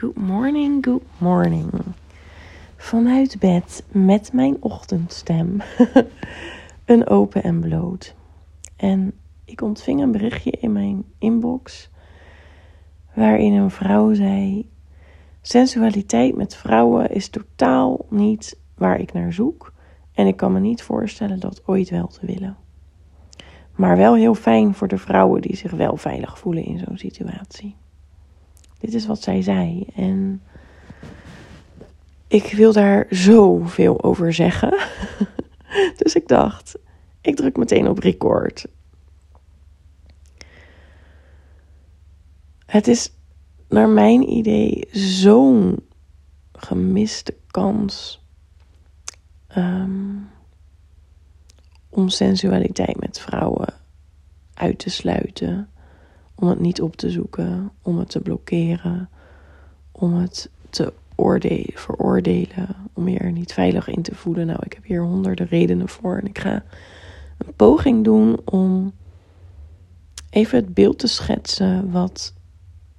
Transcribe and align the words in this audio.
Good 0.00 0.16
morning, 0.16 0.84
good 0.84 1.02
morning. 1.18 1.70
Vanuit 2.76 3.36
bed 3.38 3.84
met 3.88 4.32
mijn 4.32 4.56
ochtendstem. 4.60 5.60
een 6.84 7.06
open 7.06 7.42
en 7.42 7.60
bloot. 7.60 8.14
En 8.76 9.12
ik 9.44 9.60
ontving 9.60 10.00
een 10.00 10.12
berichtje 10.12 10.50
in 10.50 10.72
mijn 10.72 11.04
inbox. 11.18 11.90
Waarin 13.14 13.52
een 13.52 13.70
vrouw 13.70 14.14
zei: 14.14 14.70
Sensualiteit 15.40 16.36
met 16.36 16.56
vrouwen 16.56 17.10
is 17.10 17.28
totaal 17.28 18.06
niet 18.10 18.58
waar 18.74 19.00
ik 19.00 19.12
naar 19.12 19.32
zoek. 19.32 19.72
En 20.12 20.26
ik 20.26 20.36
kan 20.36 20.52
me 20.52 20.60
niet 20.60 20.82
voorstellen 20.82 21.40
dat 21.40 21.62
ooit 21.66 21.90
wel 21.90 22.06
te 22.06 22.26
willen. 22.26 22.56
Maar 23.74 23.96
wel 23.96 24.14
heel 24.14 24.34
fijn 24.34 24.74
voor 24.74 24.88
de 24.88 24.98
vrouwen 24.98 25.40
die 25.40 25.56
zich 25.56 25.70
wel 25.70 25.96
veilig 25.96 26.38
voelen 26.38 26.64
in 26.64 26.78
zo'n 26.78 26.98
situatie. 26.98 27.76
Dit 28.86 28.94
is 28.94 29.06
wat 29.06 29.22
zij 29.22 29.42
zei. 29.42 29.86
En 29.94 30.42
ik 32.28 32.52
wil 32.52 32.72
daar 32.72 33.06
zoveel 33.10 34.02
over 34.02 34.32
zeggen. 34.32 34.78
dus 36.02 36.14
ik 36.14 36.28
dacht, 36.28 36.78
ik 37.20 37.36
druk 37.36 37.56
meteen 37.56 37.88
op 37.88 37.98
record. 37.98 38.66
Het 42.66 42.88
is 42.88 43.12
naar 43.68 43.88
mijn 43.88 44.30
idee 44.30 44.88
zo'n 44.92 45.86
gemiste 46.52 47.36
kans 47.46 48.24
ehm, 49.46 50.16
om 51.88 52.08
sensualiteit 52.08 53.00
met 53.00 53.20
vrouwen 53.20 53.74
uit 54.54 54.78
te 54.78 54.90
sluiten 54.90 55.70
om 56.36 56.48
het 56.48 56.60
niet 56.60 56.80
op 56.80 56.96
te 56.96 57.10
zoeken, 57.10 57.70
om 57.82 57.98
het 57.98 58.10
te 58.10 58.20
blokkeren, 58.20 59.08
om 59.92 60.14
het 60.14 60.50
te 60.70 60.92
oordelen, 61.14 61.78
veroordelen, 61.78 62.76
om 62.92 63.08
je 63.08 63.18
er 63.18 63.32
niet 63.32 63.52
veilig 63.52 63.88
in 63.88 64.02
te 64.02 64.14
voelen. 64.14 64.46
Nou, 64.46 64.58
ik 64.64 64.72
heb 64.72 64.84
hier 64.84 65.02
honderden 65.02 65.46
redenen 65.46 65.88
voor 65.88 66.18
en 66.18 66.26
ik 66.26 66.38
ga 66.38 66.64
een 67.38 67.54
poging 67.56 68.04
doen 68.04 68.40
om 68.44 68.92
even 70.30 70.58
het 70.58 70.74
beeld 70.74 70.98
te 70.98 71.06
schetsen 71.06 71.90
wat, 71.90 72.34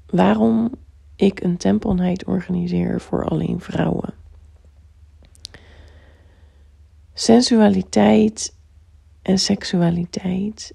waarom 0.06 0.72
ik 1.16 1.44
een 1.44 1.58
tempelnight 1.58 2.26
organiseer 2.26 3.02
voor 3.02 3.26
alleen 3.26 3.60
vrouwen. 3.60 4.14
Sensualiteit 7.14 8.56
en 9.22 9.40
seksualiteit 9.40 10.74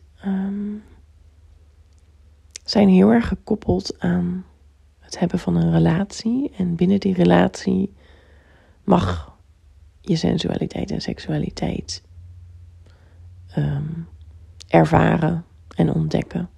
zijn 2.72 2.88
heel 2.88 3.10
erg 3.10 3.28
gekoppeld 3.28 3.98
aan 3.98 4.44
het 4.98 5.18
hebben 5.18 5.38
van 5.38 5.56
een 5.56 5.72
relatie. 5.72 6.50
En 6.56 6.74
binnen 6.74 7.00
die 7.00 7.14
relatie 7.14 7.92
mag 8.84 9.36
je 10.00 10.16
sensualiteit 10.16 10.90
en 10.90 11.00
seksualiteit 11.00 12.02
ehm, 13.48 13.84
ervaren 14.68 15.44
en 15.76 15.92
ontdekken. 15.92 16.48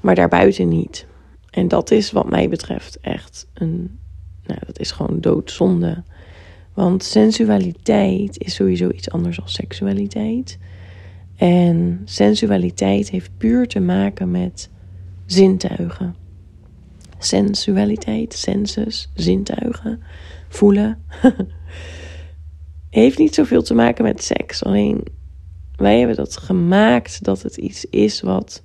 Maar 0.00 0.14
daarbuiten 0.14 0.68
niet. 0.68 1.06
En 1.50 1.68
dat 1.68 1.90
is 1.90 2.10
wat 2.10 2.30
mij 2.30 2.48
betreft 2.48 3.00
echt 3.00 3.46
een. 3.54 3.98
Nou, 4.46 4.60
dat 4.66 4.78
is 4.78 4.90
gewoon 4.90 5.20
doodzonde. 5.20 6.02
Want 6.74 7.04
sensualiteit 7.04 8.38
is 8.38 8.54
sowieso 8.54 8.90
iets 8.90 9.10
anders 9.10 9.36
dan 9.36 9.48
seksualiteit. 9.48 10.58
En 11.36 12.00
sensualiteit 12.04 13.10
heeft 13.10 13.30
puur 13.36 13.68
te 13.68 13.80
maken 13.80 14.30
met 14.30 14.70
zintuigen. 15.32 16.14
Sensualiteit, 17.18 18.34
sensus, 18.34 19.10
zintuigen, 19.14 20.02
voelen. 20.48 21.04
heeft 22.90 23.18
niet 23.18 23.34
zoveel 23.34 23.62
te 23.62 23.74
maken 23.74 24.04
met 24.04 24.22
seks. 24.22 24.64
Alleen 24.64 25.04
wij 25.76 25.98
hebben 25.98 26.16
dat 26.16 26.36
gemaakt 26.36 27.24
dat 27.24 27.42
het 27.42 27.56
iets 27.56 27.84
is 27.84 28.20
wat, 28.20 28.62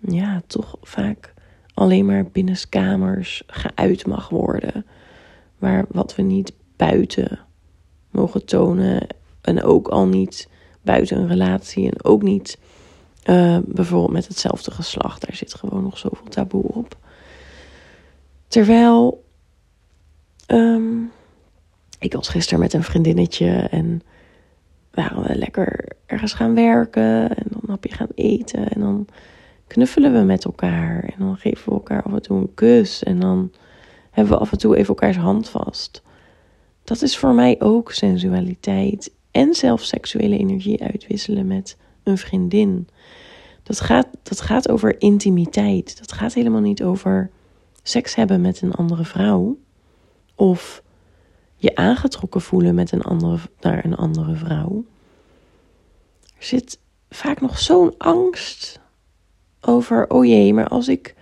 ja, 0.00 0.42
toch 0.46 0.76
vaak 0.82 1.34
alleen 1.74 2.06
maar 2.06 2.30
binnenskamers 2.30 3.42
geuit 3.46 4.06
mag 4.06 4.28
worden. 4.28 4.86
Waar 5.58 5.84
wat 5.88 6.14
we 6.14 6.22
niet 6.22 6.52
buiten 6.76 7.38
mogen 8.10 8.44
tonen 8.44 9.06
en 9.40 9.62
ook 9.62 9.88
al 9.88 10.06
niet 10.06 10.48
buiten 10.82 11.16
een 11.16 11.28
relatie 11.28 11.90
en 11.90 12.04
ook 12.04 12.22
niet 12.22 12.58
uh, 13.26 13.58
bijvoorbeeld 13.64 14.12
met 14.12 14.28
hetzelfde 14.28 14.70
geslacht. 14.70 15.26
Daar 15.26 15.36
zit 15.36 15.54
gewoon 15.54 15.82
nog 15.82 15.98
zoveel 15.98 16.28
taboe 16.28 16.62
op. 16.62 16.96
Terwijl 18.48 19.24
um, 20.46 21.10
ik 21.98 22.12
was 22.12 22.28
gisteren 22.28 22.60
met 22.60 22.72
een 22.72 22.82
vriendinnetje 22.82 23.50
en 23.50 24.02
waren 24.90 25.22
we 25.22 25.36
lekker 25.36 25.88
ergens 26.06 26.32
gaan 26.32 26.54
werken 26.54 27.36
en 27.36 27.46
dan 27.48 27.70
heb 27.70 27.84
je 27.84 27.94
gaan 27.94 28.08
eten 28.14 28.68
en 28.68 28.80
dan 28.80 29.06
knuffelen 29.66 30.12
we 30.12 30.18
met 30.18 30.44
elkaar 30.44 31.04
en 31.04 31.14
dan 31.18 31.36
geven 31.36 31.68
we 31.68 31.74
elkaar 31.74 32.02
af 32.02 32.12
en 32.12 32.22
toe 32.22 32.38
een 32.38 32.54
kus 32.54 33.02
en 33.02 33.20
dan 33.20 33.52
hebben 34.10 34.34
we 34.34 34.40
af 34.40 34.52
en 34.52 34.58
toe 34.58 34.76
even 34.76 34.88
elkaars 34.88 35.16
hand 35.16 35.48
vast. 35.48 36.02
Dat 36.84 37.02
is 37.02 37.16
voor 37.16 37.34
mij 37.34 37.56
ook 37.58 37.92
sensualiteit 37.92 39.12
en 39.30 39.54
zelfs 39.54 39.88
seksuele 39.88 40.38
energie 40.38 40.82
uitwisselen 40.82 41.46
met 41.46 41.76
een 42.06 42.18
vriendin. 42.18 42.88
Dat 43.62 43.80
gaat, 43.80 44.06
dat 44.22 44.40
gaat 44.40 44.68
over 44.68 45.00
intimiteit. 45.00 45.98
Dat 45.98 46.12
gaat 46.12 46.34
helemaal 46.34 46.60
niet 46.60 46.82
over 46.82 47.30
seks 47.82 48.14
hebben 48.14 48.40
met 48.40 48.62
een 48.62 48.72
andere 48.72 49.04
vrouw. 49.04 49.58
Of 50.34 50.82
je 51.56 51.74
aangetrokken 51.74 52.40
voelen 52.40 52.74
met 52.74 52.92
een 52.92 53.02
andere, 53.02 53.38
naar 53.60 53.84
een 53.84 53.96
andere 53.96 54.34
vrouw. 54.34 54.84
Er 56.22 56.44
zit 56.44 56.78
vaak 57.08 57.40
nog 57.40 57.58
zo'n 57.58 57.94
angst 57.98 58.80
over, 59.60 60.10
oh 60.10 60.24
jee, 60.24 60.54
maar 60.54 60.68
als 60.68 60.88
ik 60.88 61.14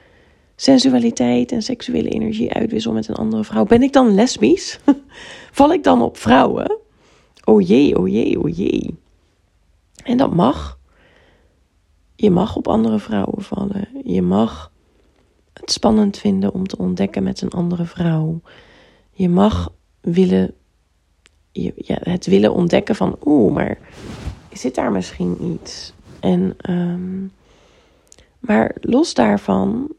sensualiteit 0.57 1.53
en 1.53 1.63
seksuele 1.63 2.09
energie 2.09 2.53
uitwissel 2.53 2.93
met 2.93 3.09
een 3.09 3.15
andere 3.15 3.45
vrouw, 3.45 3.65
ben 3.65 3.83
ik 3.83 3.93
dan 3.93 4.15
lesbisch? 4.15 4.81
Val 5.53 5.73
ik 5.73 5.83
dan 5.83 6.03
op 6.03 6.17
vrouwen? 6.17 6.79
Oh 7.45 7.67
jee, 7.67 7.99
oh 7.99 8.09
jee, 8.09 8.41
oh 8.41 8.57
jee. 8.57 9.03
En 10.05 10.17
dat 10.17 10.35
mag. 10.35 10.79
Je 12.15 12.31
mag 12.31 12.57
op 12.57 12.69
andere 12.69 12.99
vrouwen 12.99 13.43
vallen. 13.43 13.89
Je 14.05 14.23
mag 14.23 14.73
het 15.53 15.71
spannend 15.71 16.19
vinden 16.19 16.53
om 16.53 16.67
te 16.67 16.79
ontdekken 16.79 17.23
met 17.23 17.41
een 17.41 17.51
andere 17.51 17.85
vrouw. 17.85 18.41
Je 19.11 19.29
mag 19.29 19.73
willen, 20.01 20.55
ja, 21.53 21.99
het 22.01 22.27
willen 22.27 22.55
ontdekken 22.55 22.95
van, 22.95 23.17
oeh, 23.25 23.53
maar 23.55 23.79
zit 24.53 24.75
daar 24.75 24.93
misschien 24.93 25.45
iets? 25.45 25.93
En, 26.21 26.57
um, 26.71 27.33
maar 28.39 28.75
los 28.81 29.15
daarvan 29.15 29.93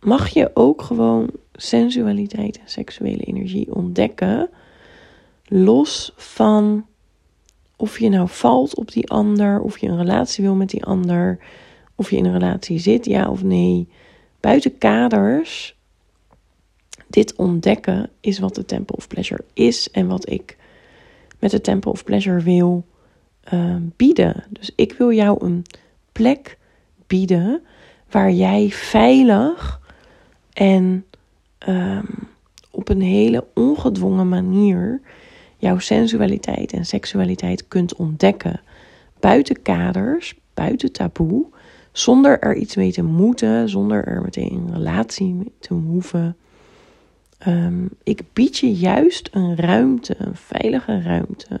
mag 0.00 0.28
je 0.28 0.50
ook 0.54 0.82
gewoon 0.82 1.30
sensualiteit 1.52 2.58
en 2.58 2.68
seksuele 2.68 3.22
energie 3.22 3.74
ontdekken. 3.74 4.50
Los 5.44 6.12
van 6.16 6.86
of 7.76 7.98
je 7.98 8.08
nou 8.08 8.28
valt 8.28 8.74
op 8.74 8.92
die 8.92 9.10
ander, 9.10 9.60
of 9.60 9.78
je 9.78 9.88
een 9.88 9.96
relatie 9.96 10.44
wil 10.44 10.54
met 10.54 10.70
die 10.70 10.84
ander, 10.84 11.38
of 11.94 12.10
je 12.10 12.16
in 12.16 12.24
een 12.24 12.38
relatie 12.38 12.78
zit, 12.78 13.04
ja 13.04 13.30
of 13.30 13.42
nee. 13.42 13.88
Buiten 14.40 14.78
kaders, 14.78 15.76
dit 17.06 17.36
ontdekken 17.36 18.10
is 18.20 18.38
wat 18.38 18.54
de 18.54 18.64
Temple 18.64 18.96
of 18.96 19.08
Pleasure 19.08 19.44
is 19.52 19.90
en 19.90 20.06
wat 20.06 20.30
ik 20.30 20.56
met 21.38 21.50
de 21.50 21.60
Temple 21.60 21.90
of 21.90 22.04
Pleasure 22.04 22.40
wil 22.40 22.84
uh, 23.52 23.76
bieden. 23.96 24.44
Dus 24.50 24.72
ik 24.76 24.92
wil 24.92 25.12
jou 25.12 25.44
een 25.44 25.62
plek 26.12 26.58
bieden 27.06 27.62
waar 28.10 28.32
jij 28.32 28.70
veilig 28.70 29.80
en 30.52 31.04
um, 31.68 32.28
op 32.70 32.88
een 32.88 33.00
hele 33.00 33.46
ongedwongen 33.54 34.28
manier 34.28 35.00
jouw 35.64 35.78
sensualiteit 35.78 36.72
en 36.72 36.86
seksualiteit 36.86 37.68
kunt 37.68 37.94
ontdekken. 37.94 38.60
Buiten 39.20 39.62
kaders, 39.62 40.34
buiten 40.54 40.92
taboe, 40.92 41.46
zonder 41.92 42.38
er 42.40 42.56
iets 42.56 42.76
mee 42.76 42.92
te 42.92 43.02
moeten, 43.02 43.68
zonder 43.68 44.04
er 44.04 44.22
meteen 44.22 44.52
een 44.52 44.74
relatie 44.74 45.34
mee 45.34 45.52
te 45.58 45.74
hoeven. 45.74 46.36
Um, 47.46 47.88
ik 48.02 48.22
bied 48.32 48.58
je 48.58 48.72
juist 48.72 49.28
een 49.32 49.56
ruimte, 49.56 50.14
een 50.18 50.36
veilige 50.36 51.00
ruimte, 51.02 51.60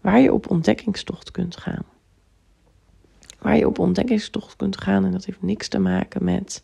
waar 0.00 0.20
je 0.20 0.32
op 0.32 0.50
ontdekkingstocht 0.50 1.30
kunt 1.30 1.56
gaan. 1.56 1.84
Waar 3.38 3.56
je 3.56 3.66
op 3.66 3.78
ontdekkingstocht 3.78 4.56
kunt 4.56 4.80
gaan 4.80 5.04
en 5.04 5.12
dat 5.12 5.24
heeft 5.24 5.42
niks 5.42 5.68
te 5.68 5.78
maken 5.78 6.24
met, 6.24 6.62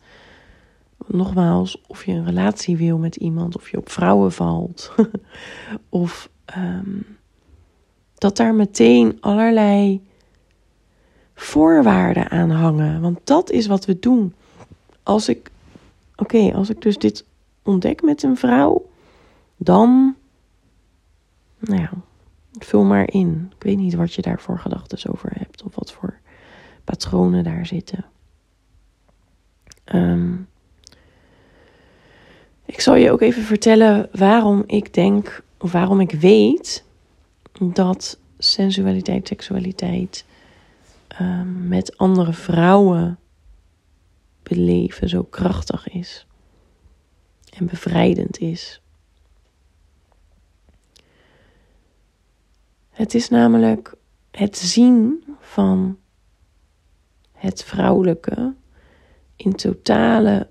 nogmaals, 1.07 1.81
of 1.87 2.05
je 2.05 2.11
een 2.11 2.25
relatie 2.25 2.77
wil 2.77 2.97
met 2.97 3.15
iemand, 3.15 3.55
of 3.55 3.71
je 3.71 3.77
op 3.77 3.89
vrouwen 3.89 4.31
valt, 4.31 4.91
of 5.89 6.29
um, 6.57 7.17
dat 8.15 8.37
daar 8.37 8.53
meteen 8.53 9.17
allerlei 9.19 10.07
voorwaarden 11.35 12.29
aan 12.29 12.49
hangen. 12.49 13.01
Want 13.01 13.19
dat 13.23 13.49
is 13.49 13.67
wat 13.67 13.85
we 13.85 13.99
doen. 13.99 14.33
Als 15.03 15.29
ik, 15.29 15.51
oké, 16.15 16.51
als 16.53 16.69
ik 16.69 16.81
dus 16.81 16.97
dit 16.97 17.25
ontdek 17.63 18.01
met 18.01 18.23
een 18.23 18.37
vrouw, 18.37 18.89
dan, 19.57 20.15
nou 21.59 21.81
ja, 21.81 21.91
vul 22.59 22.83
maar 22.83 23.11
in. 23.11 23.51
Ik 23.55 23.63
weet 23.63 23.77
niet 23.77 23.93
wat 23.93 24.13
je 24.13 24.21
daar 24.21 24.39
voor 24.39 24.59
gedachten 24.59 25.11
over 25.11 25.31
hebt 25.33 25.63
of 25.63 25.75
wat 25.75 25.91
voor 25.91 26.19
patronen 26.83 27.43
daar 27.43 27.65
zitten. 27.65 28.05
Ehm, 29.83 30.33
ik 32.65 32.81
zal 32.81 32.95
je 32.95 33.11
ook 33.11 33.21
even 33.21 33.43
vertellen 33.43 34.09
waarom 34.11 34.63
ik 34.65 34.93
denk, 34.93 35.43
waarom 35.59 35.99
ik 35.99 36.11
weet 36.11 36.83
dat 37.73 38.19
sensualiteit, 38.37 39.27
seksualiteit 39.27 40.25
um, 41.21 41.67
met 41.67 41.97
andere 41.97 42.33
vrouwen 42.33 43.19
beleven 44.43 45.09
zo 45.09 45.23
krachtig 45.23 45.87
is 45.89 46.27
en 47.57 47.65
bevrijdend 47.65 48.37
is. 48.37 48.81
Het 52.89 53.13
is 53.13 53.29
namelijk 53.29 53.95
het 54.31 54.57
zien 54.57 55.23
van 55.39 55.97
het 57.31 57.63
vrouwelijke 57.63 58.55
in 59.35 59.53
totale 59.55 60.47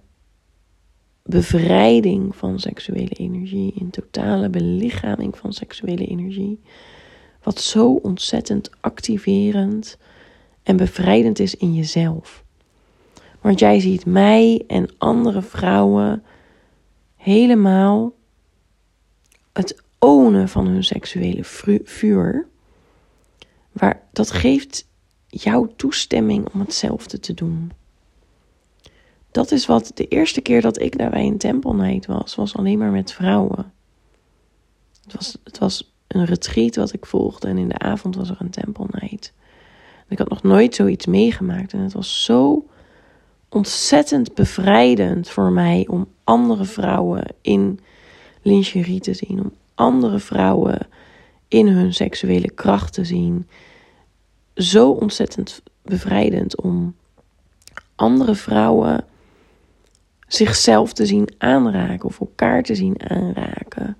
bevrijding 1.29 2.37
van 2.37 2.59
seksuele 2.59 3.15
energie, 3.15 3.73
in 3.75 3.91
totale 3.91 4.49
belichaming 4.49 5.39
van 5.39 5.53
seksuele 5.53 6.07
energie, 6.07 6.61
wat 7.43 7.61
zo 7.61 7.93
ontzettend 7.93 8.71
activerend 8.81 9.99
en 10.63 10.77
bevrijdend 10.77 11.39
is 11.39 11.55
in 11.55 11.75
jezelf. 11.75 12.45
Want 13.41 13.59
jij 13.59 13.81
ziet 13.81 14.07
mij 14.07 14.65
en 14.67 14.89
andere 14.99 15.43
vrouwen 15.43 16.23
helemaal 17.17 18.13
het 19.53 19.83
ownen 19.99 20.49
van 20.49 20.67
hun 20.67 20.85
seksuele 20.85 21.45
vuur. 21.85 22.47
Waar, 23.73 24.03
dat 24.13 24.31
geeft 24.31 24.87
jouw 25.27 25.73
toestemming 25.77 26.49
om 26.53 26.61
hetzelfde 26.61 27.21
te 27.21 27.35
doen. 27.35 27.73
Dat 29.38 29.50
is 29.50 29.67
wat 29.67 29.90
de 29.94 30.08
eerste 30.08 30.40
keer 30.40 30.61
dat 30.61 30.81
ik 30.81 30.99
daar 30.99 31.11
bij 31.11 31.26
een 31.26 31.38
tempelnight 31.38 32.06
was, 32.06 32.35
was 32.35 32.56
alleen 32.56 32.79
maar 32.79 32.90
met 32.90 33.12
vrouwen. 33.12 33.73
Het 35.02 35.14
was, 35.14 35.38
het 35.44 35.58
was 35.58 35.93
een 36.06 36.25
retreat 36.25 36.76
wat 36.76 36.93
ik 36.93 37.06
volgde 37.06 37.49
en 37.49 37.58
in 37.58 37.69
de 37.69 37.79
avond 37.79 38.17
was 38.17 38.31
er 38.31 38.37
een 38.38 38.50
tempelnight. 38.50 39.32
Ik 40.08 40.19
had 40.19 40.29
nog 40.29 40.43
nooit 40.43 40.75
zoiets 40.75 41.06
meegemaakt 41.06 41.73
en 41.73 41.79
het 41.79 41.93
was 41.93 42.25
zo 42.25 42.67
ontzettend 43.49 44.35
bevrijdend 44.35 45.31
voor 45.31 45.52
mij 45.52 45.87
om 45.88 46.06
andere 46.25 46.64
vrouwen 46.64 47.25
in 47.41 47.81
lingerie 48.43 49.00
te 49.00 49.14
zien, 49.14 49.41
om 49.41 49.52
andere 49.75 50.19
vrouwen 50.19 50.79
in 51.49 51.69
hun 51.69 51.94
seksuele 51.94 52.50
kracht 52.50 52.93
te 52.93 53.05
zien. 53.05 53.49
Zo 54.55 54.91
ontzettend 54.91 55.62
bevrijdend 55.82 56.61
om 56.61 56.94
andere 57.94 58.34
vrouwen 58.34 59.05
zichzelf 60.29 60.93
te 60.93 61.07
zien 61.07 61.29
aanraken 61.39 62.09
of 62.09 62.21
elkaar 62.21 62.63
te 62.63 62.75
zien 62.75 63.11
aanraken. 63.11 63.97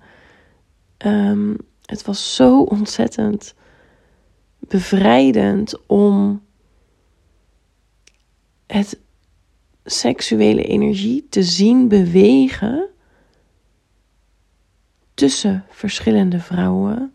Um, 1.05 1.57
het 1.85 2.05
was 2.05 2.35
zo 2.35 2.61
ontzettend 2.61 3.53
bevrijdend 4.59 5.87
om 5.87 6.41
het 8.67 8.99
seksuele 9.83 10.63
energie 10.63 11.27
te 11.29 11.43
zien 11.43 11.87
bewegen 11.87 12.87
tussen 15.13 15.65
verschillende 15.69 16.39
vrouwen. 16.39 17.13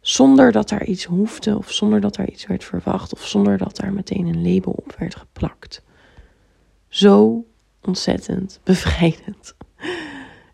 Zonder 0.00 0.52
dat 0.52 0.68
daar 0.68 0.84
iets 0.84 1.04
hoefde, 1.04 1.56
of 1.56 1.72
zonder 1.72 2.00
dat 2.00 2.14
daar 2.14 2.28
iets 2.28 2.46
werd 2.46 2.64
verwacht, 2.64 3.12
of 3.12 3.26
zonder 3.26 3.58
dat 3.58 3.76
daar 3.76 3.92
meteen 3.92 4.26
een 4.26 4.52
label 4.52 4.72
op 4.72 4.94
werd 4.98 5.16
geplakt. 5.16 5.82
Zo 6.88 7.44
ontzettend 7.82 8.60
bevrijdend. 8.64 9.54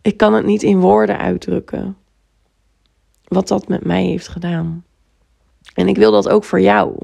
Ik 0.02 0.16
kan 0.16 0.34
het 0.34 0.44
niet 0.44 0.62
in 0.62 0.80
woorden 0.80 1.18
uitdrukken. 1.18 1.96
Wat 3.24 3.48
dat 3.48 3.68
met 3.68 3.84
mij 3.84 4.04
heeft 4.04 4.28
gedaan. 4.28 4.84
En 5.74 5.88
ik 5.88 5.96
wil 5.96 6.12
dat 6.12 6.28
ook 6.28 6.44
voor 6.44 6.60
jou. 6.60 6.96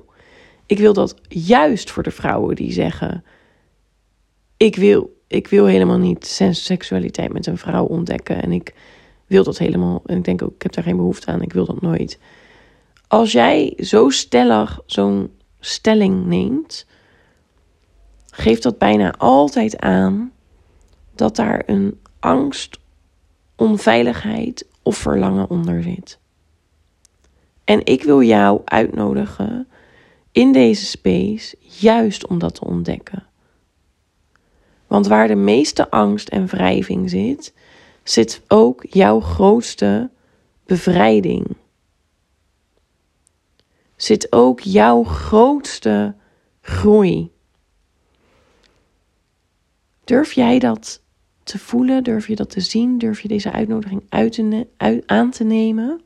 Ik 0.67 0.79
wil 0.79 0.93
dat 0.93 1.15
juist 1.29 1.91
voor 1.91 2.03
de 2.03 2.11
vrouwen 2.11 2.57
die 2.57 2.73
zeggen: 2.73 3.25
ik 4.57 4.77
wil, 4.77 5.17
ik 5.27 5.49
wil 5.49 5.67
helemaal 5.67 5.99
niet 5.99 6.27
seksualiteit 6.51 7.33
met 7.33 7.47
een 7.47 7.59
vrouw 7.59 7.85
ontdekken. 7.85 8.43
En 8.43 8.53
ik 8.53 8.75
wil 9.27 9.45
dat 9.45 9.59
helemaal. 9.59 10.03
En 10.07 10.17
ik 10.17 10.25
denk 10.25 10.43
ook, 10.43 10.55
ik 10.55 10.63
heb 10.63 10.73
daar 10.73 10.85
geen 10.85 10.97
behoefte 10.97 11.27
aan. 11.27 11.43
Ik 11.43 11.53
wil 11.53 11.65
dat 11.65 11.81
nooit. 11.81 12.19
Als 13.09 13.33
jij 13.33 13.75
zo 13.77 14.09
stellig 14.11 14.81
zo'n 14.87 15.31
stelling 15.61 16.27
neemt, 16.27 16.87
geeft 18.38 18.62
dat 18.62 18.79
bijna 18.79 19.14
altijd 19.17 19.79
aan 19.79 20.32
dat 21.14 21.37
daar 21.37 21.62
een 21.67 22.00
angst, 22.20 22.79
onveiligheid 23.56 24.67
of 24.82 24.96
verlangen 24.96 25.50
onder 25.50 25.82
zit. 25.82 26.19
En 27.64 27.87
ik 27.87 28.02
wil 28.02 28.23
jou 28.23 28.61
uitnodigen 28.64 29.69
in 30.32 30.52
deze 30.52 30.85
space 30.85 31.56
juist 31.58 32.26
om 32.26 32.38
dat 32.38 32.55
te 32.55 32.64
ontdekken. 32.64 33.26
Want 34.87 35.06
waar 35.06 35.29
de 35.29 35.34
meeste 35.34 35.91
angst 35.91 36.29
en 36.29 36.46
wrijving 36.46 37.11
zit, 37.11 37.55
zit 38.02 38.43
ook 38.49 38.84
jouw 38.88 39.20
grootste 39.20 40.11
bevrijding. 40.67 41.56
Zit 43.96 44.32
ook 44.32 44.61
jouw 44.61 45.05
grootste 45.05 46.14
groei. 46.61 47.37
Durf 50.08 50.32
jij 50.32 50.58
dat 50.58 51.02
te 51.43 51.58
voelen? 51.58 52.05
Durf 52.05 52.26
je 52.26 52.37
dat 52.37 52.50
te 52.50 52.60
zien? 52.60 52.99
Durf 52.99 53.20
je 53.20 53.28
deze 53.28 53.52
uitnodiging 53.52 54.02
uit 54.08 54.43
aan 55.06 55.31
te 55.31 55.44
nemen? 55.44 56.00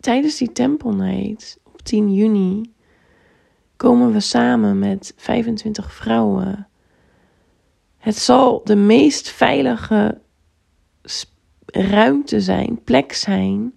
Tijdens 0.00 0.36
die 0.36 0.52
tempelnight 0.52 1.58
op 1.62 1.82
10 1.82 2.14
juni 2.14 2.72
komen 3.76 4.12
we 4.12 4.20
samen 4.20 4.78
met 4.78 5.12
25 5.16 5.92
vrouwen. 5.94 6.68
Het 7.98 8.16
zal 8.16 8.64
de 8.64 8.76
meest 8.76 9.28
veilige 9.28 10.20
ruimte 11.66 12.40
zijn, 12.40 12.82
plek 12.82 13.12
zijn, 13.12 13.74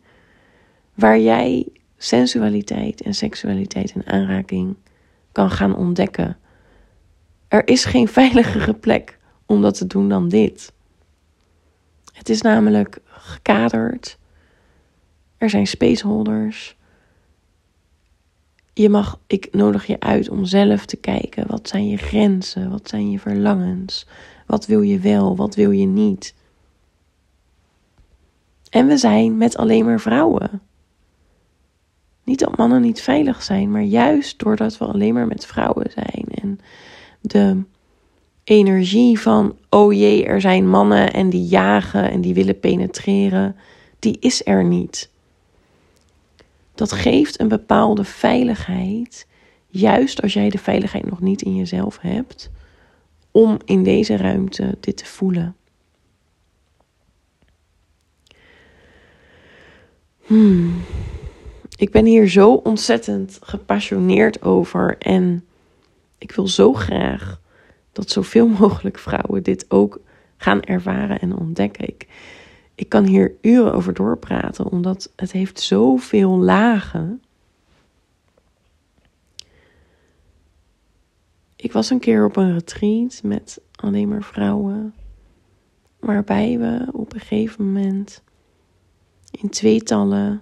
waar 0.94 1.20
jij 1.20 1.68
sensualiteit 1.98 3.02
en 3.02 3.14
seksualiteit 3.14 3.92
en 3.92 4.06
aanraking 4.06 4.76
kan 5.32 5.52
gaan 5.52 5.76
ontdekken. 5.76 6.38
Er 7.48 7.68
is 7.68 7.86
geen 7.86 8.08
veiligere 8.08 8.74
plek 8.74 9.18
om 9.46 9.62
dat 9.62 9.78
te 9.78 9.88
doen 9.88 10.10
dan 10.10 10.30
dit. 10.30 10.74
Het 12.14 12.30
is 12.30 12.42
namelijk 12.42 13.00
gekaderd. 13.06 14.18
Er 15.38 15.50
zijn 15.50 15.68
spaceholders. 15.68 16.76
Je 18.74 18.90
mag, 18.90 19.20
ik 19.28 19.48
nodig 19.52 19.86
je 19.86 20.00
uit 20.00 20.30
om 20.30 20.46
zelf 20.46 20.86
te 20.86 20.96
kijken. 20.96 21.48
Wat 21.48 21.68
zijn 21.68 21.90
je 21.90 21.98
grenzen? 21.98 22.70
Wat 22.70 22.90
zijn 22.90 23.12
je 23.12 23.20
verlangens? 23.20 24.08
Wat 24.46 24.66
wil 24.66 24.82
je 24.82 25.00
wel? 25.00 25.36
Wat 25.36 25.56
wil 25.56 25.72
je 25.72 25.86
niet? 25.86 26.36
En 28.70 28.88
we 28.88 28.98
zijn 28.98 29.38
met 29.38 29.58
alleen 29.58 29.86
maar 29.86 30.00
vrouwen. 30.00 30.62
Niet 32.24 32.40
dat 32.40 32.58
mannen 32.58 32.82
niet 32.82 33.02
veilig 33.02 33.44
zijn, 33.44 33.72
maar 33.72 33.82
juist 33.82 34.40
doordat 34.40 34.78
we 34.78 34.86
alleen 34.86 35.14
maar 35.14 35.28
met 35.28 35.46
vrouwen 35.46 35.92
zijn. 35.92 36.26
En 36.42 36.60
de 37.22 37.64
energie 38.44 39.20
van, 39.20 39.58
oh 39.70 39.94
jee, 39.94 40.26
er 40.26 40.42
zijn 40.42 40.70
mannen 40.70 41.14
en 41.14 41.30
die 41.30 41.46
jagen 41.46 42.12
en 42.12 42.22
die 42.22 42.34
willen 42.34 42.60
penetreren, 42.60 43.56
die 44.00 44.18
is 44.20 44.46
er 44.46 44.64
niet. 44.64 45.10
Dat 46.76 46.92
geeft 46.92 47.40
een 47.40 47.48
bepaalde 47.48 48.04
veiligheid, 48.04 49.28
juist 49.68 50.22
als 50.22 50.34
jij 50.34 50.50
de 50.50 50.58
veiligheid 50.58 51.10
nog 51.10 51.20
niet 51.20 51.42
in 51.42 51.56
jezelf 51.56 51.98
hebt, 52.02 52.50
om 53.32 53.58
in 53.66 53.84
deze 53.84 54.18
ruimte 54.18 54.78
dit 54.80 54.98
te 54.98 55.06
voelen. 55.06 55.56
Hmm. 60.26 60.82
Ik 61.76 61.92
ben 61.92 62.06
hier 62.06 62.30
zo 62.30 62.54
ontzettend 62.54 63.38
gepassioneerd 63.42 64.42
over 64.42 64.98
en 64.98 65.46
ik 66.18 66.32
wil 66.32 66.48
zo 66.48 66.74
graag 66.74 67.42
dat 67.92 68.10
zoveel 68.10 68.48
mogelijk 68.60 68.98
vrouwen 68.98 69.44
dit 69.44 69.66
ook 69.72 70.00
gaan 70.38 70.62
ervaren 70.62 71.20
en 71.20 71.38
ontdekken. 71.38 71.88
Ik, 71.88 72.08
ik 72.76 72.90
kan 72.90 73.06
hier 73.06 73.34
uren 73.42 73.74
over 73.74 73.94
doorpraten, 73.94 74.66
omdat 74.66 75.12
het 75.16 75.32
heeft 75.32 75.60
zoveel 75.60 76.38
lagen. 76.38 77.22
ik 81.58 81.72
was 81.72 81.90
een 81.90 82.00
keer 82.00 82.26
op 82.26 82.36
een 82.36 82.54
retreat 82.54 83.20
met 83.24 83.62
alleen 83.76 84.08
maar 84.08 84.24
vrouwen. 84.24 84.94
Waarbij 86.00 86.60
we 86.60 86.88
op 86.92 87.14
een 87.14 87.20
gegeven 87.20 87.66
moment 87.66 88.24
in 89.32 89.50
tweetallen 89.50 90.42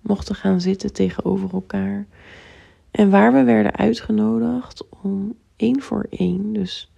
mochten 0.00 0.34
gaan 0.34 0.60
zitten 0.60 0.92
tegenover 0.92 1.52
elkaar. 1.52 2.06
En 2.90 3.10
waar 3.10 3.32
we 3.32 3.42
werden 3.42 3.76
uitgenodigd 3.76 4.88
om 5.02 5.34
één 5.56 5.82
voor 5.82 6.06
één. 6.10 6.52
Dus 6.52 6.92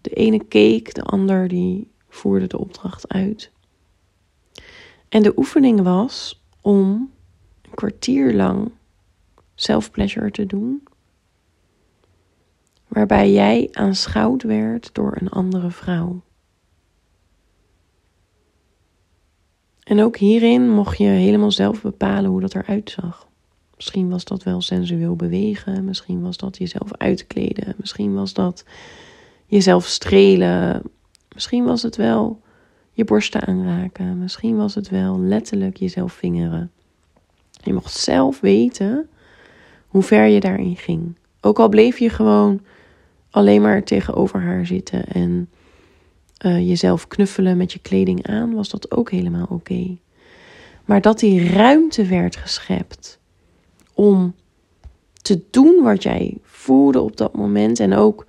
de 0.00 0.10
ene 0.10 0.44
keek, 0.44 0.94
de 0.94 1.02
ander 1.02 1.48
die 1.48 1.90
voerde 2.08 2.46
de 2.46 2.58
opdracht 2.58 3.08
uit. 3.08 3.52
En 5.08 5.22
de 5.22 5.32
oefening 5.36 5.82
was 5.82 6.44
om 6.60 7.10
een 7.62 7.74
kwartier 7.74 8.34
lang 8.34 8.72
self-pleasure 9.54 10.30
te 10.30 10.46
doen. 10.46 10.82
Waarbij 12.88 13.32
jij 13.32 13.68
aanschouwd 13.72 14.42
werd 14.42 14.94
door 14.94 15.16
een 15.20 15.28
andere 15.28 15.70
vrouw. 15.70 16.22
En 19.82 20.00
ook 20.00 20.16
hierin 20.16 20.70
mocht 20.70 20.98
je 20.98 21.04
helemaal 21.04 21.50
zelf 21.50 21.82
bepalen 21.82 22.30
hoe 22.30 22.40
dat 22.40 22.54
eruit 22.54 22.90
zag. 22.90 23.28
Misschien 23.82 24.08
was 24.08 24.24
dat 24.24 24.42
wel 24.42 24.60
sensueel 24.60 25.16
bewegen, 25.16 25.84
misschien 25.84 26.22
was 26.22 26.36
dat 26.36 26.58
jezelf 26.58 26.96
uitkleden, 26.96 27.74
misschien 27.76 28.14
was 28.14 28.32
dat 28.32 28.64
jezelf 29.46 29.86
strelen, 29.86 30.82
misschien 31.34 31.64
was 31.64 31.82
het 31.82 31.96
wel 31.96 32.40
je 32.92 33.04
borsten 33.04 33.46
aanraken, 33.46 34.18
misschien 34.18 34.56
was 34.56 34.74
het 34.74 34.88
wel 34.88 35.20
letterlijk 35.20 35.76
jezelf 35.76 36.12
vingeren. 36.12 36.70
Je 37.62 37.72
mocht 37.72 37.92
zelf 37.92 38.40
weten 38.40 39.08
hoe 39.86 40.02
ver 40.02 40.26
je 40.26 40.40
daarin 40.40 40.76
ging. 40.76 41.16
Ook 41.40 41.58
al 41.58 41.68
bleef 41.68 41.98
je 41.98 42.08
gewoon 42.08 42.60
alleen 43.30 43.62
maar 43.62 43.82
tegenover 43.84 44.40
haar 44.40 44.66
zitten 44.66 45.06
en 45.06 45.50
uh, 46.46 46.68
jezelf 46.68 47.08
knuffelen 47.08 47.56
met 47.56 47.72
je 47.72 47.78
kleding 47.78 48.26
aan, 48.26 48.54
was 48.54 48.68
dat 48.68 48.90
ook 48.90 49.10
helemaal 49.10 49.46
oké. 49.48 49.96
Maar 50.84 51.00
dat 51.00 51.18
die 51.18 51.48
ruimte 51.48 52.06
werd 52.06 52.36
geschept 52.36 53.20
om 54.02 54.34
te 55.12 55.42
doen 55.50 55.82
wat 55.82 56.02
jij 56.02 56.38
voelde 56.42 57.00
op 57.00 57.16
dat 57.16 57.36
moment 57.36 57.80
en 57.80 57.94
ook 57.94 58.26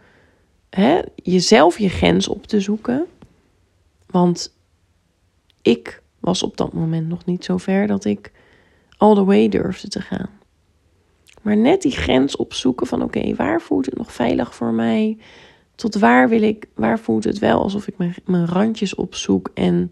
hè, 0.70 1.02
jezelf 1.16 1.80
je 1.80 1.90
grens 1.90 2.28
op 2.28 2.48
te 2.48 2.60
zoeken. 2.60 3.06
Want 4.06 4.56
ik 5.62 6.02
was 6.20 6.44
op 6.44 6.58
dat 6.58 6.74
moment 6.74 7.08
nog 7.08 7.26
niet 7.26 7.44
zo 7.44 7.58
ver 7.58 7.88
dat 7.88 8.06
ik 8.06 8.32
all 8.98 9.16
the 9.16 9.24
way 9.24 9.50
durfde 9.50 9.88
te 9.88 10.02
gaan. 10.02 10.30
Maar 11.42 11.58
net 11.58 11.82
die 11.82 11.92
grens 11.92 12.36
opzoeken 12.36 12.88
van 12.88 13.04
oké, 13.04 13.36
waar 13.36 13.62
voelt 13.62 13.86
het 13.86 13.98
nog 13.98 14.14
veilig 14.14 14.56
voor 14.56 14.74
mij? 14.74 15.18
Tot 15.76 15.96
waar 15.96 16.30
wil 16.30 16.42
ik, 16.42 16.68
waar 16.76 17.00
voelt 17.00 17.24
het 17.24 17.40
wel 17.40 17.62
alsof 17.62 17.88
ik 17.88 17.96
mijn, 18.26 18.48
randjes 18.48 18.96
opzoek 18.96 19.52
en 19.54 19.92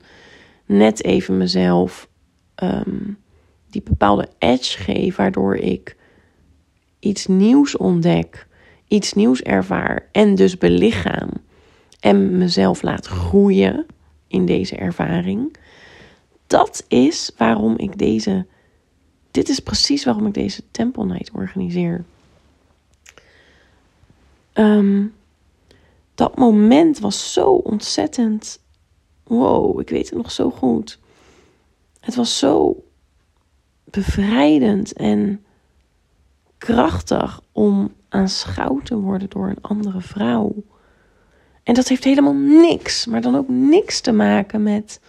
net 0.65 1.03
even 1.03 1.38
mezelf 1.38 2.09
ehm, 2.55 3.13
die 3.71 3.81
bepaalde 3.81 4.27
edge 4.37 4.77
geef, 4.77 5.15
waardoor 5.15 5.55
ik 5.55 5.95
iets 6.99 7.27
nieuws 7.27 7.77
ontdek, 7.77 8.47
iets 8.87 9.13
nieuws 9.13 9.41
ervaar 9.41 10.07
en 10.11 10.35
dus 10.35 10.57
belichaam 10.57 11.29
en 11.99 12.37
mezelf 12.37 12.81
laat 12.81 13.05
groeien 13.05 13.85
in 14.27 14.45
deze 14.45 14.75
ervaring. 14.75 15.57
Dat 16.47 16.85
is 16.87 17.31
waarom 17.37 17.77
ik 17.77 17.97
deze, 17.97 18.45
dit 19.31 19.49
is 19.49 19.59
precies 19.59 20.05
waarom 20.05 20.27
ik 20.27 20.33
deze 20.33 20.63
Temple 20.71 21.05
Night 21.05 21.31
organiseer. 21.31 22.03
Um, 24.53 25.13
dat 26.15 26.37
moment 26.37 26.99
was 26.99 27.33
zo 27.33 27.51
ontzettend. 27.51 28.59
Wow, 29.23 29.79
ik 29.79 29.89
weet 29.89 30.09
het 30.09 30.17
nog 30.17 30.31
zo 30.31 30.49
goed. 30.49 30.99
Het 31.99 32.15
was 32.15 32.37
zo 32.37 32.83
bevrijdend 33.91 34.93
en 34.93 35.45
krachtig 36.57 37.41
om 37.51 37.93
aanschouwd 38.10 38.86
te 38.86 38.95
worden 38.95 39.29
door 39.29 39.50
een 39.50 39.62
andere 39.62 40.01
vrouw. 40.01 40.63
En 41.63 41.74
dat 41.74 41.88
heeft 41.88 42.03
helemaal 42.03 42.36
niks, 42.36 43.05
maar 43.05 43.21
dan 43.21 43.36
ook 43.36 43.48
niks 43.48 44.01
te 44.01 44.12
maken 44.12 44.63
met 44.63 45.01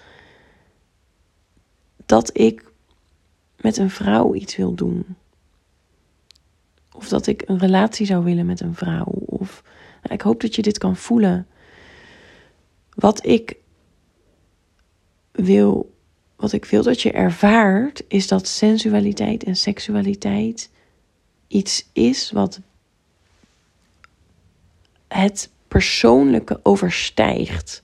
dat 2.06 2.38
ik 2.38 2.72
met 3.60 3.76
een 3.76 3.90
vrouw 3.90 4.34
iets 4.34 4.56
wil 4.56 4.74
doen. 4.74 5.16
Of 6.92 7.08
dat 7.08 7.26
ik 7.26 7.42
een 7.46 7.58
relatie 7.58 8.06
zou 8.06 8.24
willen 8.24 8.46
met 8.46 8.60
een 8.60 8.74
vrouw. 8.74 9.12
Of 9.26 9.62
ik 10.02 10.20
hoop 10.20 10.40
dat 10.40 10.54
je 10.54 10.62
dit 10.62 10.78
kan 10.78 10.96
voelen. 10.96 11.46
Wat 12.94 13.26
ik 13.26 13.56
wil, 15.32 15.94
wat 16.42 16.52
ik 16.52 16.64
wil 16.64 16.82
dat 16.82 17.00
je 17.00 17.12
ervaart, 17.12 18.02
is 18.08 18.28
dat 18.28 18.46
sensualiteit 18.46 19.44
en 19.44 19.56
seksualiteit 19.56 20.70
iets 21.48 21.88
is 21.92 22.30
wat 22.30 22.60
het 25.08 25.50
persoonlijke 25.68 26.60
overstijgt. 26.62 27.82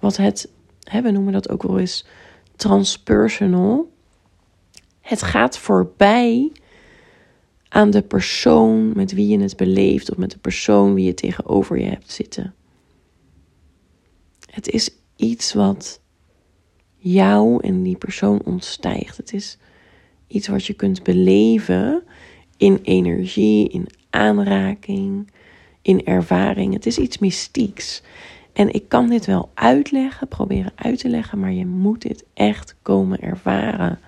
Wat 0.00 0.16
het, 0.16 0.48
hè, 0.80 1.02
we 1.02 1.10
noemen 1.10 1.32
dat 1.32 1.48
ook 1.48 1.62
wel 1.62 1.78
eens 1.78 2.06
transpersonal. 2.56 3.92
Het 5.00 5.22
gaat 5.22 5.58
voorbij 5.58 6.52
aan 7.68 7.90
de 7.90 8.02
persoon 8.02 8.92
met 8.94 9.12
wie 9.12 9.28
je 9.28 9.40
het 9.40 9.56
beleeft 9.56 10.10
of 10.10 10.16
met 10.16 10.30
de 10.30 10.38
persoon 10.38 10.94
wie 10.94 11.04
je 11.04 11.14
tegenover 11.14 11.78
je 11.78 11.86
hebt 11.88 12.12
zitten. 12.12 12.54
Het 14.50 14.68
is 14.68 14.90
iets 15.16 15.52
wat 15.52 16.02
jou 17.04 17.58
en 17.62 17.82
die 17.82 17.96
persoon 17.96 18.40
ontstijgt. 18.44 19.16
Het 19.16 19.32
is 19.32 19.58
iets 20.26 20.48
wat 20.48 20.66
je 20.66 20.72
kunt 20.72 21.02
beleven 21.02 22.02
in 22.56 22.78
energie, 22.82 23.68
in 23.68 23.86
aanraking, 24.10 25.30
in 25.82 26.04
ervaring. 26.04 26.72
Het 26.72 26.86
is 26.86 26.98
iets 26.98 27.18
mystieks. 27.18 28.02
En 28.52 28.72
ik 28.72 28.88
kan 28.88 29.08
dit 29.08 29.26
wel 29.26 29.50
uitleggen, 29.54 30.28
proberen 30.28 30.72
uit 30.74 30.98
te 30.98 31.08
leggen, 31.08 31.38
maar 31.38 31.52
je 31.52 31.66
moet 31.66 32.02
dit 32.02 32.24
echt 32.34 32.76
komen 32.82 33.20
ervaren. 33.20 33.98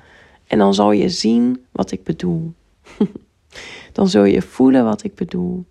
En 0.46 0.58
dan 0.58 0.74
zal 0.74 0.92
je 0.92 1.08
zien 1.08 1.64
wat 1.72 1.90
ik 1.90 2.04
bedoel. 2.04 2.52
dan 3.92 4.08
zul 4.08 4.24
je 4.24 4.42
voelen 4.42 4.84
wat 4.84 5.04
ik 5.04 5.14
bedoel. 5.14 5.64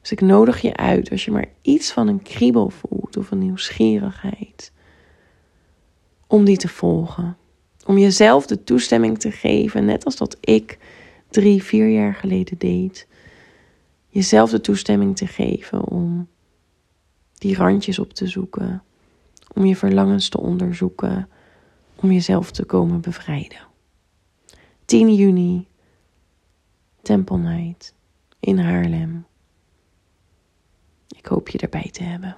Dus 0.00 0.12
ik 0.12 0.20
nodig 0.20 0.60
je 0.60 0.76
uit, 0.76 1.10
als 1.10 1.24
je 1.24 1.30
maar 1.30 1.48
iets 1.62 1.92
van 1.92 2.08
een 2.08 2.22
kriebel 2.22 2.70
voelt 2.70 3.16
of 3.16 3.30
een 3.30 3.38
nieuwsgierigheid, 3.38 4.71
om 6.32 6.44
die 6.44 6.56
te 6.56 6.68
volgen. 6.68 7.36
Om 7.86 7.98
jezelf 7.98 8.46
de 8.46 8.64
toestemming 8.64 9.18
te 9.18 9.30
geven, 9.30 9.84
net 9.84 10.04
als 10.04 10.16
dat 10.16 10.36
ik 10.40 10.78
drie, 11.28 11.62
vier 11.62 11.88
jaar 11.88 12.14
geleden 12.14 12.58
deed. 12.58 13.06
Jezelf 14.08 14.50
de 14.50 14.60
toestemming 14.60 15.16
te 15.16 15.26
geven 15.26 15.84
om 15.84 16.28
die 17.34 17.56
randjes 17.56 17.98
op 17.98 18.12
te 18.12 18.26
zoeken, 18.26 18.82
om 19.54 19.64
je 19.64 19.76
verlangens 19.76 20.28
te 20.28 20.40
onderzoeken, 20.40 21.28
om 21.94 22.12
jezelf 22.12 22.50
te 22.50 22.64
komen 22.64 23.00
bevrijden. 23.00 23.66
10 24.84 25.14
juni 25.14 25.66
Temple 27.02 27.74
in 28.40 28.58
Haarlem. 28.58 29.26
Ik 31.16 31.26
hoop 31.26 31.48
je 31.48 31.58
erbij 31.58 31.90
te 31.90 32.02
hebben. 32.02 32.36